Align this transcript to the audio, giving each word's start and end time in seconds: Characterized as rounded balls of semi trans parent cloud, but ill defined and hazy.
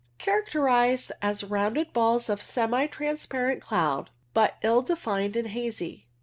Characterized 0.17 1.11
as 1.21 1.43
rounded 1.43 1.93
balls 1.93 2.27
of 2.27 2.41
semi 2.41 2.87
trans 2.87 3.27
parent 3.27 3.61
cloud, 3.61 4.09
but 4.33 4.55
ill 4.63 4.81
defined 4.81 5.35
and 5.35 5.49
hazy. 5.49 6.07